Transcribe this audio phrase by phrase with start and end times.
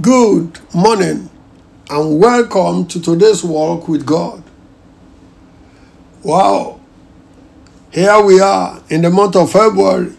[0.00, 1.28] Good morning
[1.90, 4.42] and welcome to today's walk with God.
[6.22, 6.80] Wow,
[7.92, 10.14] here we are in the month of February.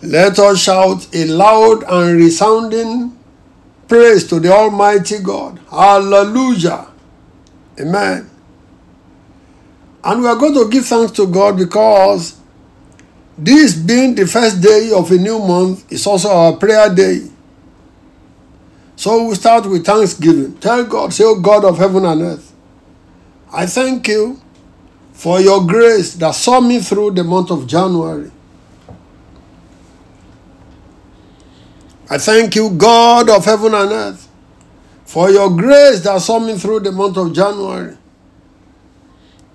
[0.00, 3.18] Let us shout a loud and resounding
[3.88, 5.60] praise to the Almighty God.
[5.70, 6.86] Hallelujah.
[7.78, 8.30] Amen.
[10.02, 12.40] And we are going to give thanks to God because
[13.36, 17.28] this being the first day of a new month is also our prayer day.
[18.96, 20.56] So we start with thanksgiving.
[20.58, 22.52] Tell God, say, oh God of heaven and earth,
[23.52, 24.40] I thank you
[25.12, 28.30] for your grace that saw me through the month of January.
[32.10, 34.28] I thank you, God of heaven and earth,
[35.04, 37.96] for your grace that saw me through the month of January.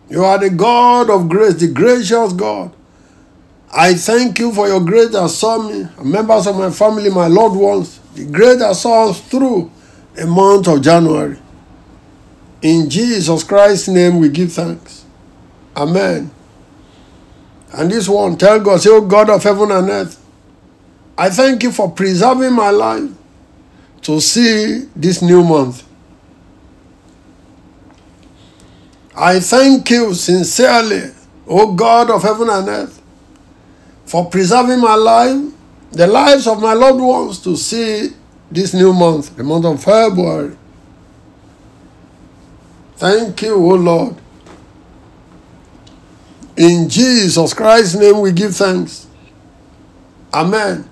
[0.10, 2.76] You are the God of grace, the gracious God.
[3.72, 7.56] I thank you for your grace that saw me, members of my family, my loved
[7.56, 9.72] ones, the grace that saw us through
[10.16, 11.38] the month of January.
[12.62, 15.06] In Jesus Christ's name we give thanks.
[15.76, 16.32] Amen.
[17.72, 20.20] And this one, tell God, say, Oh God of heaven and earth,
[21.18, 23.12] I thank you for preserving my life
[24.04, 25.84] to see this new month.
[29.16, 31.12] I thank you sincerely,
[31.46, 32.99] O God of heaven and earth,
[34.10, 35.54] for preserving my life,
[35.92, 38.10] the lives of my loved ones to see
[38.50, 40.58] this new month, the month of February.
[42.96, 44.16] Thank you, O Lord.
[46.58, 49.06] In Jesus Christ's name we give thanks.
[50.34, 50.90] Amen.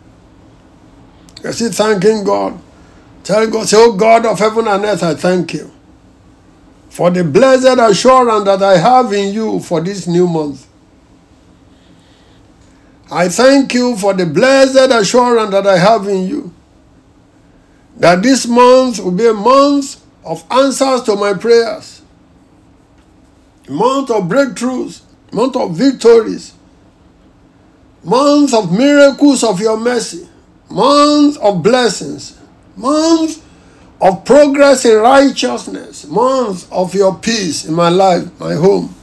[1.44, 2.62] You see, thanking God.
[3.24, 5.72] Tell God, say, Oh God of heaven and earth, I thank you
[6.90, 10.67] for the blessed assurance that I have in you for this new month.
[13.12, 16.54] I thank you for the blessed assurance that I have in you.
[17.98, 22.02] That this month will be a month of answers to my prayers,
[23.70, 25.02] month of breakthroughs,
[25.32, 26.54] month of victories,
[28.04, 30.28] month of miracles of your mercy,
[30.70, 32.38] month of blessings,
[32.76, 33.44] month
[34.02, 38.94] of progress in righteousness, month of your peace in my life, my home.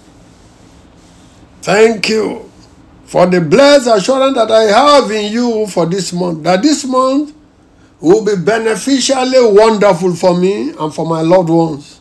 [1.63, 2.51] Thank you
[3.15, 7.33] for the blessed assurance that I have in you for this month, that this month
[8.01, 12.01] will be beneficially wonderful for me and for my loved ones.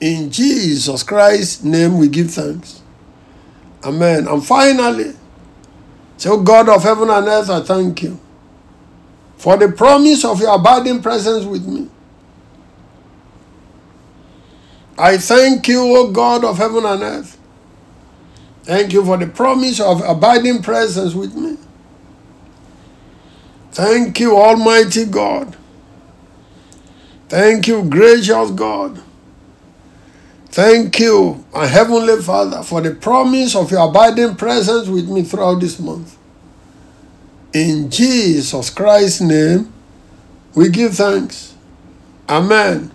[0.00, 2.80] In Jesus Christ's name we give thanks.
[3.84, 4.26] Amen.
[4.26, 5.12] And finally,
[6.16, 8.18] so God of heaven and earth, I thank you
[9.36, 11.90] for the promise of your abiding presence with me.
[14.96, 17.38] I thank you, O God of heaven and earth.
[18.64, 21.58] Thank you for the promise of abiding presence with me.
[23.72, 25.56] Thank you, Almighty God.
[27.28, 29.02] Thank you, gracious God.
[30.46, 35.60] Thank you, my Heavenly Father, for the promise of your abiding presence with me throughout
[35.60, 36.16] this month.
[37.52, 39.72] In Jesus Christ's name,
[40.54, 41.54] we give thanks.
[42.28, 42.92] Amen.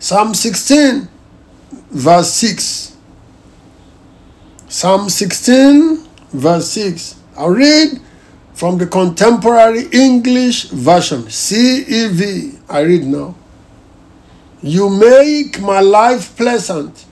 [0.00, 1.08] Psalm 16,
[1.90, 2.89] verse 6.
[4.70, 5.98] Psalm 16,
[6.32, 7.16] verse 6.
[7.36, 8.00] I'll read
[8.54, 12.56] from the Contemporary English Version, CEV.
[12.68, 13.34] I read now.
[14.62, 17.04] You make my life pleasant,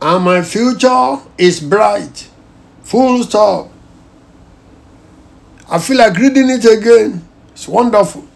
[0.00, 2.30] and my future is bright.
[2.84, 3.72] Full stop.
[5.68, 7.26] I feel like reading it again.
[7.50, 8.28] It's wonderful.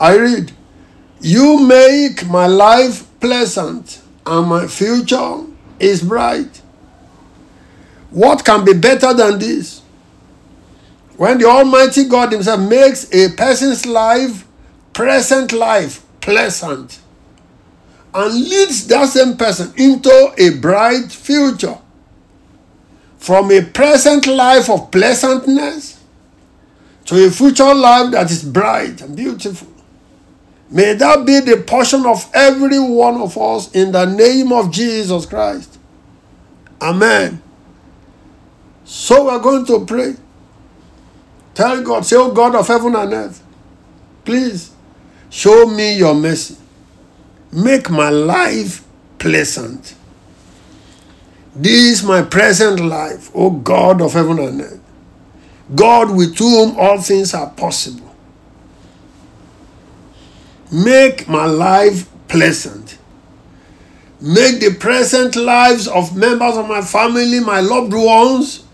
[0.00, 0.50] I read.
[1.20, 5.44] You make my life pleasant and my future
[5.78, 6.62] is bright.
[8.16, 9.82] What can be better than this?
[11.18, 14.46] When the Almighty God Himself makes a person's life,
[14.94, 16.98] present life, pleasant,
[18.14, 21.76] and leads that same person into a bright future.
[23.18, 26.02] From a present life of pleasantness
[27.04, 29.68] to a future life that is bright and beautiful.
[30.70, 35.26] May that be the portion of every one of us in the name of Jesus
[35.26, 35.78] Christ.
[36.80, 37.42] Amen.
[38.86, 40.14] So we're going to pray.
[41.54, 43.42] Tell God, say, Oh God of heaven and earth,
[44.24, 44.72] please
[45.28, 46.56] show me your mercy.
[47.52, 48.84] Make my life
[49.18, 49.96] pleasant.
[51.54, 54.80] This is my present life, O God of heaven and earth.
[55.74, 58.14] God with whom all things are possible.
[60.70, 62.98] Make my life pleasant.
[64.20, 68.65] Make the present lives of members of my family, my loved ones,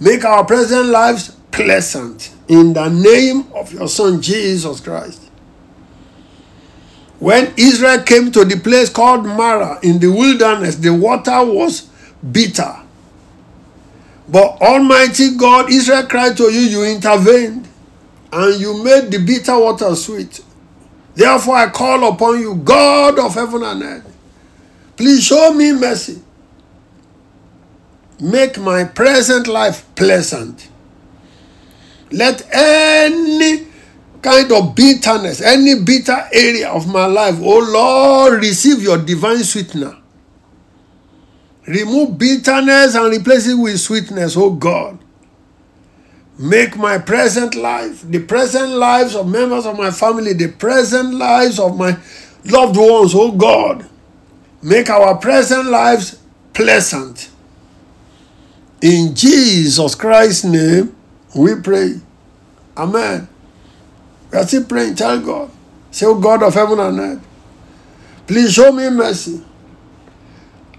[0.00, 5.30] make our present lives pleasant in the name of your Son Jesus Christ.
[7.18, 11.82] When Israel came to the place called Marah in the wilderness, the water was
[12.32, 12.76] bitter.
[14.26, 17.68] But Almighty God, Israel cried to you, you intervened,
[18.32, 20.40] and you made the bitter water sweet.
[21.14, 24.16] Therefore, I call upon you, God of heaven and earth.
[24.96, 26.22] Please show me mercy.
[28.20, 30.68] Make my present life pleasant.
[32.12, 33.66] Let any
[34.20, 39.96] kind of bitterness, any bitter area of my life, oh Lord, receive your divine sweetener.
[41.66, 44.98] Remove bitterness and replace it with sweetness, oh God.
[46.38, 51.58] Make my present life, the present lives of members of my family, the present lives
[51.58, 51.96] of my
[52.44, 53.88] loved ones, oh God.
[54.62, 56.18] Make our present lives
[56.52, 57.29] pleasant.
[58.82, 60.96] In Jesus Christ's name,
[61.34, 62.00] we pray.
[62.76, 63.28] Amen.
[64.30, 64.94] We are still praying.
[64.94, 65.50] Tell God.
[65.90, 67.26] Say, oh God of heaven and earth,
[68.26, 69.42] please show me mercy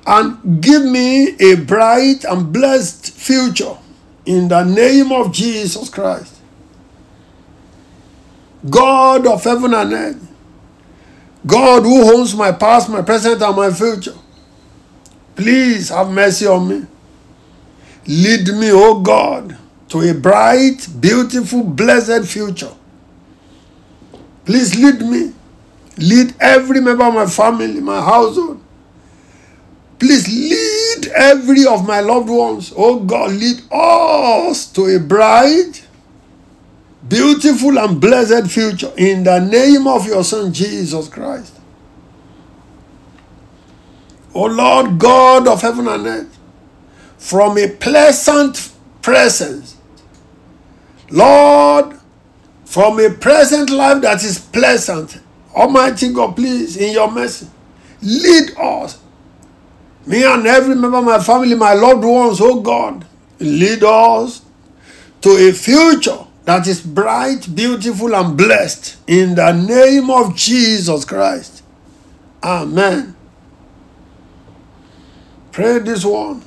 [0.07, 3.77] and give me a bright and blessed future
[4.25, 6.39] in the name of Jesus Christ.
[8.69, 10.27] God of heaven and earth,
[11.45, 14.15] God who owns my past, my present, and my future,
[15.35, 16.87] please have mercy on me.
[18.07, 19.57] Lead me, O oh God,
[19.89, 22.71] to a bright, beautiful, blessed future.
[24.45, 25.33] Please lead me.
[25.97, 28.61] Lead every member of my family, my household.
[29.99, 32.73] Please lead every of my loved ones.
[32.75, 35.85] Oh God, lead us to a bright,
[37.07, 41.55] beautiful, and blessed future in the name of your Son Jesus Christ.
[44.33, 46.37] O Lord God of heaven and earth,
[47.21, 48.73] from a pleasant
[49.03, 49.77] presence.
[51.11, 51.95] Lord,
[52.65, 55.21] from a present life that is pleasant,
[55.53, 57.47] Almighty God, please, in your mercy,
[58.01, 58.99] lead us.
[60.07, 63.05] Me and every member of my family, my loved ones, oh God,
[63.39, 64.41] lead us
[65.21, 71.61] to a future that is bright, beautiful, and blessed in the name of Jesus Christ.
[72.41, 73.15] Amen.
[75.51, 76.43] Pray this one.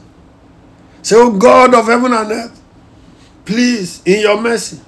[1.05, 2.63] Say, Oh God of heaven and earth,
[3.45, 4.81] please, in your mercy,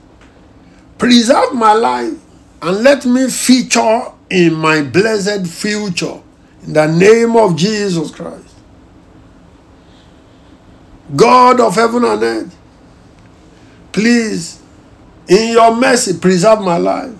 [0.96, 2.14] preserve my life
[2.62, 6.18] and let me feature in my blessed future
[6.62, 8.54] in the name of Jesus Christ.
[11.14, 12.56] God of heaven and earth,
[13.92, 14.62] please,
[15.28, 17.14] in your mercy, preserve my life.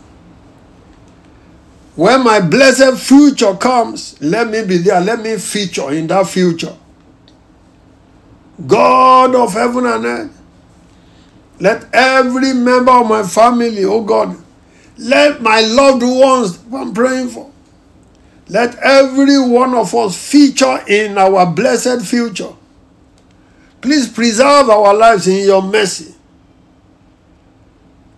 [1.97, 5.03] When my blessed future comes, let me be there.
[5.03, 6.75] Let me feature in that future.
[8.65, 10.43] God of heaven and earth,
[11.61, 14.37] let every member of my family, oh God,
[14.99, 17.51] let my loved ones I'm praying for,
[18.49, 22.53] let every one of us feature in our blessed future.
[23.81, 26.15] Please preserve our lives in your mercy.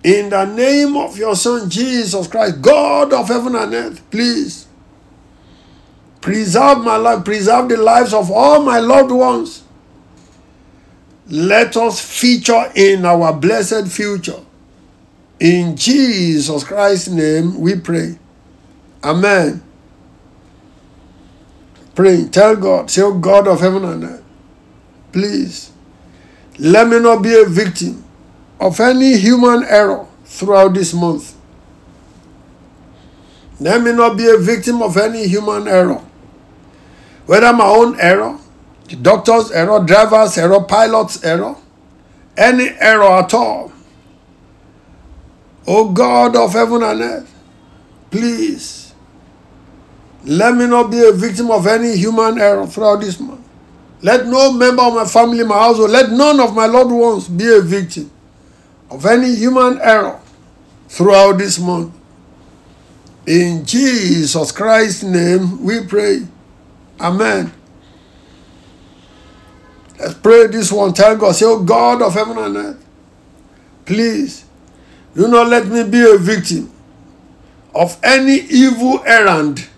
[0.04, 4.66] In the name of your Son Jesus Christ, God of heaven and earth, please
[6.20, 9.64] preserve my life, preserve the lives of all my loved ones
[11.28, 14.40] let us feature in our blessed future.
[15.38, 18.18] In Jesus Christ's name we pray.
[19.04, 19.62] Amen.
[21.94, 22.24] Pray.
[22.28, 24.24] Tell God, say, oh God of heaven and earth,
[25.12, 25.70] please
[26.58, 28.04] let me not be a victim
[28.60, 31.36] of any human error throughout this month.
[33.60, 36.02] Let me not be a victim of any human error,
[37.26, 38.38] whether my own error
[38.96, 41.56] doctor's error, driver's error, pilot's error,
[42.36, 43.72] any error at all.
[45.66, 47.34] O God of heaven and earth,
[48.10, 48.94] please
[50.24, 53.46] let me not be a victim of any human error throughout this month.
[54.00, 57.46] Let no member of my family, my household, let none of my loved ones be
[57.52, 58.10] a victim
[58.90, 60.20] of any human error
[60.88, 61.94] throughout this month.
[63.26, 66.26] In Jesus Christ's name we pray.
[67.00, 67.52] Amen.
[69.98, 70.92] Let's pray this one.
[70.92, 72.84] Tell God, say, Oh God of heaven and earth,
[73.84, 74.44] please
[75.14, 76.70] do not let me be a victim
[77.74, 79.68] of any evil errand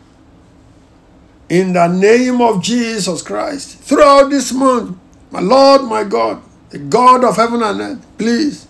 [1.49, 3.79] in the name of Jesus Christ.
[3.79, 4.99] Throughout this month,
[5.31, 8.67] my Lord, my God, the God of heaven and earth, please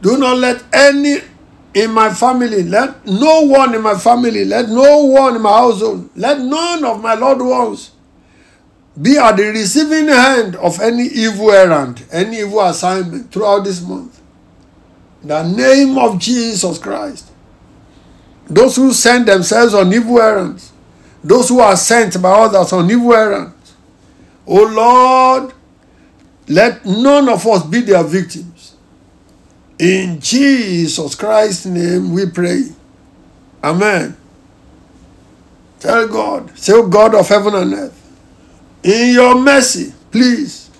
[0.00, 1.18] do not let any
[1.74, 6.08] in my family, let no one in my family, let no one in my household,
[6.16, 7.90] let none of my loved ones
[9.00, 14.20] be at the receiving hand of any evil errand, any evil assignment throughout this month.
[15.22, 17.30] In the name of Jesus Christ.
[18.48, 20.72] those who send themselves on evil errands,
[21.22, 23.74] those who are sent by others on evil errands.
[24.46, 25.52] Oh Lord,
[26.48, 28.74] let none of us be their victims.
[29.78, 32.70] In Jesus Christ's name we pray.
[33.62, 34.16] Amen.
[35.78, 37.97] Tell God, say, God of heaven and earth,
[38.82, 40.70] in your mercy, please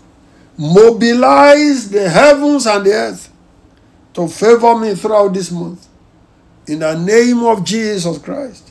[0.56, 3.32] mobilize the heavens and the earth
[4.14, 5.86] to favor me throughout this month.
[6.66, 8.70] In the name of Jesus Christ.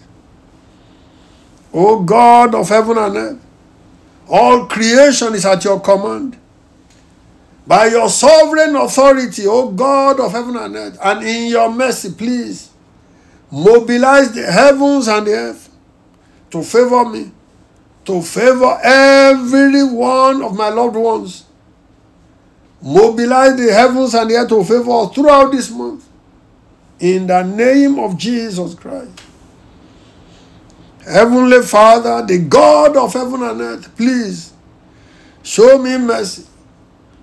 [1.73, 3.45] O God of heaven and earth,
[4.27, 6.37] all creation is at your command.
[7.65, 12.69] By your sovereign authority, O God of heaven and earth, and in your mercy, please
[13.51, 15.69] mobilize the heavens and the earth
[16.51, 17.31] to favor me,
[18.07, 21.43] to favor every one of my loved ones.
[22.81, 26.07] Mobilize the heavens and the earth to favor us throughout this month.
[27.01, 29.11] In the name of Jesus Christ.
[31.05, 34.53] Heavenly Father, the God of heaven and earth, please
[35.43, 36.45] show me mercy.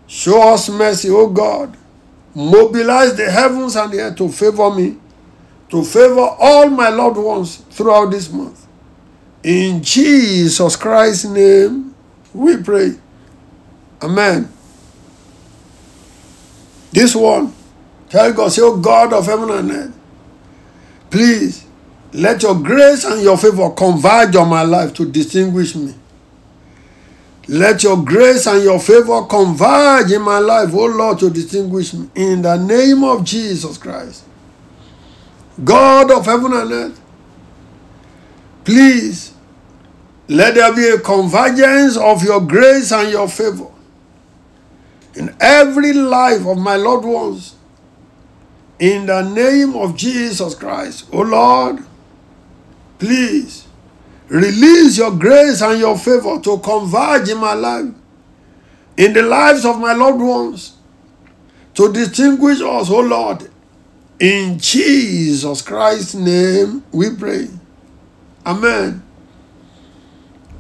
[0.07, 1.75] Show us mercy, O God.
[2.35, 4.99] Mobilize the heavens and the earth to favor me,
[5.71, 8.64] to favor all my loved ones throughout this month.
[9.45, 11.95] In Jesus Christ's name,
[12.33, 12.95] we pray.
[14.03, 14.51] Amen.
[16.91, 17.53] This one,
[18.09, 19.99] tell God, say, Oh God of heaven and earth,
[21.11, 21.67] please
[22.15, 25.95] let your grace and your favor converge on my life to distinguish me.
[27.47, 32.09] Let your grace and your favor converge in my life, oh Lord, to distinguish me.
[32.15, 34.25] In the name of Jesus Christ.
[35.63, 37.01] God of heaven and earth,
[38.65, 39.34] please
[40.29, 43.71] let there be a convergence of your grace and your favor
[45.15, 47.55] in every life of my loved ones.
[48.79, 51.85] In the name of Jesus Christ, oh Lord,
[53.05, 53.67] Please
[54.29, 57.93] release your grace and your favor to converge in my life,
[58.97, 60.79] in the lives of my loved ones,
[61.75, 63.51] to distinguish us, oh Lord.
[64.19, 67.51] In Jesus Christ's name we pray.
[68.47, 69.04] Amen.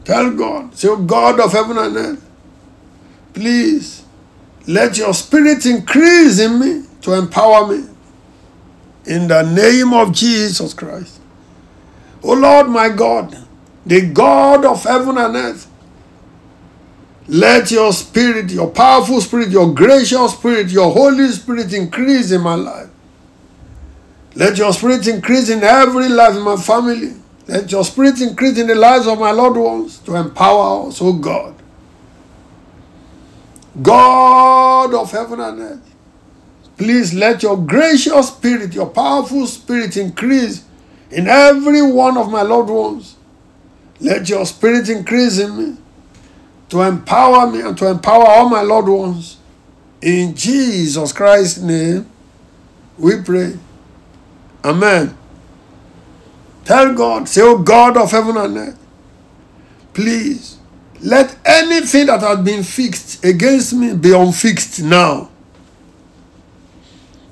[0.04, 2.30] Tell God, say, oh God of heaven and earth,
[3.32, 4.04] please
[4.66, 7.88] let your spirit increase in me to empower me.
[9.06, 11.20] In the name of Jesus Christ.
[12.22, 13.36] O Lord my God,
[13.84, 15.70] the God of heaven and earth,
[17.26, 22.54] let your spirit, your powerful spirit, your gracious spirit, your Holy Spirit increase in my
[22.54, 22.88] life.
[24.34, 27.14] Let your spirit increase in every life in my family.
[27.46, 31.12] Let your spirit increase in the lives of my loved ones to empower us, O
[31.12, 31.54] God.
[33.82, 35.94] God of heaven and earth,
[36.76, 40.64] please let your gracious spirit, your powerful spirit increase
[41.10, 43.16] in every one of my loved ones.
[44.00, 45.76] Let your spirit increase in me
[46.70, 49.38] to empower me and to empower all my loved ones.
[50.00, 52.06] In Jesus Christ's name,
[52.98, 53.58] we pray.
[54.64, 55.16] Amen.
[56.64, 58.78] Tell God, say, Oh God of heaven and earth,
[59.92, 60.58] please
[61.00, 65.30] let anything that has been fixed against me be unfixed now.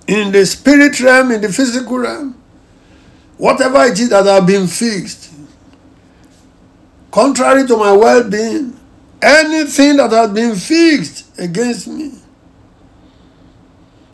[0.06, 2.42] In the spirit realm, in the physical realm,
[3.42, 5.32] Whatever it is that have been fixed,
[7.10, 8.78] contrary to my well being,
[9.20, 12.12] anything that has been fixed against me,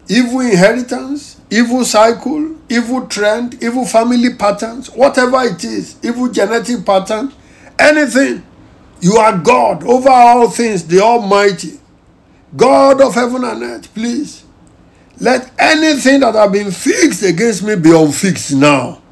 [0.09, 7.33] evil inheritance, evil cycle, evil trend, evil family patterns, whatever it is, evil genetic pattern,
[7.79, 8.45] anything,
[9.01, 11.79] you are God over all things, the Almighty,
[12.57, 14.45] God of heaven and earth, please.
[15.21, 19.03] Let anything that have been fixed against me be unfixed now.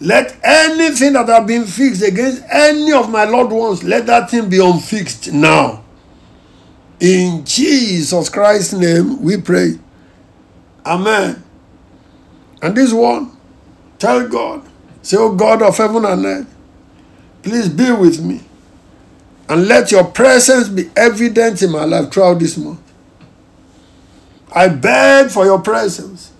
[0.00, 4.48] Let anything that have been fixed against any of my loved ones, let that thing
[4.48, 5.84] be unfixed now.
[6.98, 9.78] In Jesus Christ's name we pray.
[10.86, 11.42] Amen.
[12.62, 13.36] And this one,
[13.98, 14.66] tell God,
[15.02, 16.54] say, Oh God of heaven and earth,
[17.42, 18.40] please be with me.
[19.48, 22.80] And let your presence be evident in my life throughout this month.
[24.54, 26.32] I beg for your presence,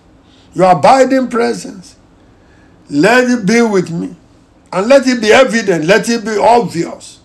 [0.55, 1.97] your abiding presence
[2.93, 4.15] let it be with me.
[4.71, 7.21] And let it be evident, let it be obvious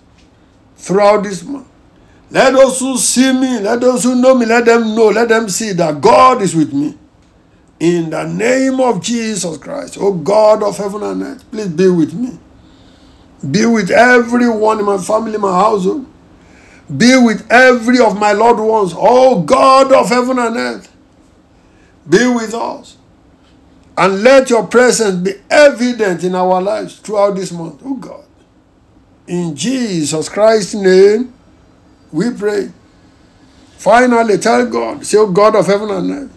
[0.78, 1.68] throughout this month.
[2.32, 5.50] Let those who see me, let those who know me, let them know, let them
[5.50, 6.98] see that God is with me.
[7.80, 12.14] In the name of Jesus Christ, oh God of heaven and earth, please be with
[12.14, 12.40] me.
[13.52, 16.06] Be with everyone in my family, my household.
[16.96, 18.94] Be with every of my loved ones.
[18.96, 20.94] Oh God of heaven and earth,
[22.10, 22.98] be with us
[23.98, 28.26] And let your presence be evident in our lives throughout this month, oh God.
[29.28, 31.34] In Jesus Christ's name,
[32.12, 32.72] we pray.
[33.78, 36.37] Finally, tell God, say, oh God of heaven and earth,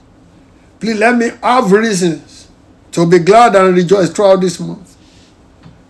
[0.80, 2.48] please let me have reasons
[2.92, 4.96] to be glad and rejoice throughout this month.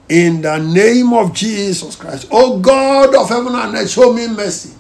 [0.09, 2.29] In the name of Jesus Christ.
[2.31, 4.75] Oh God of heaven and earth, show me mercy.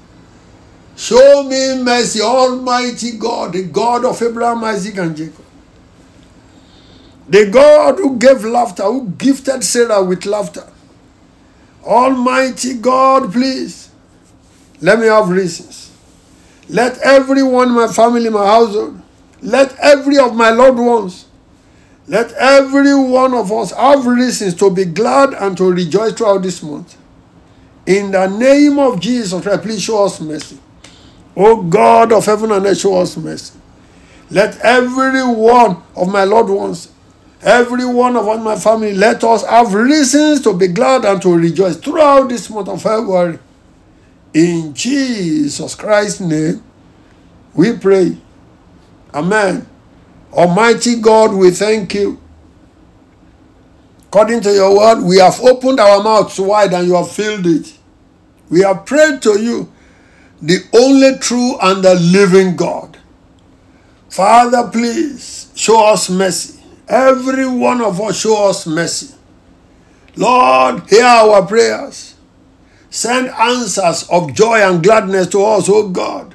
[0.96, 5.44] Show me mercy, Almighty God, the God of Abraham, Isaac, and Jacob.
[7.28, 10.68] The God who gave laughter, who gifted Sarah with laughter.
[11.84, 13.88] Almighty God, please,
[14.82, 15.90] let me have reasons.
[16.68, 19.00] Let everyone in my family, my household,
[19.42, 21.26] let every of my loved ones,
[22.06, 26.62] let every one of us have reasons to be glad and to rejoice throughout this
[26.62, 26.96] month.
[27.86, 30.58] In the name of Jesus Christ, please show us mercy.
[31.36, 33.58] O God of heaven and earth, show us mercy.
[34.30, 36.90] Let every one of my loved ones
[37.42, 41.76] Every one of my family, let us have reasons to be glad and to rejoice
[41.76, 43.38] throughout this month of February.
[44.34, 46.62] In Jesus Christ's name,
[47.54, 48.18] we pray.
[49.14, 49.66] Amen.
[50.32, 52.20] Almighty God, we thank you.
[54.06, 57.76] According to your word, we have opened our mouths wide and you have filled it.
[58.48, 59.70] We have prayed to you,
[60.42, 62.98] the only true and the living God.
[64.08, 66.60] Father, please show us mercy.
[66.88, 69.14] Every one of us show us mercy.
[70.16, 72.14] Lord, hear our prayers.
[72.90, 76.34] Send answers of joy and gladness to us, O God.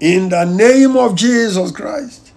[0.00, 2.32] In the name of Jesus Christ.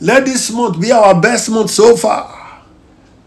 [0.00, 2.62] Let this month be our best month so far.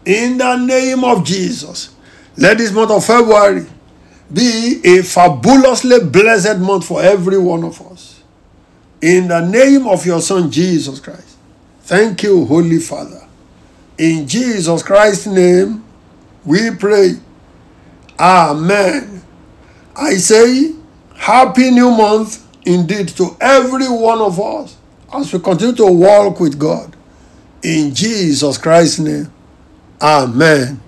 [0.04, 1.94] In the name of Jesus.
[2.36, 3.66] Let this month of February
[4.32, 8.22] be a fabulously blessed month for every one of us.
[9.00, 11.36] In the name of your Son, Jesus Christ.
[11.82, 13.26] Thank you, Holy Father.
[13.98, 15.84] In Jesus Christ's name,
[16.44, 17.14] we pray.
[18.18, 19.22] Amen.
[19.94, 20.74] I say,
[21.14, 24.76] Happy New Month indeed to every one of us
[25.14, 26.94] as we continue to walk with God.
[27.62, 29.32] In Jesus Christ's name,
[30.02, 30.80] Amen.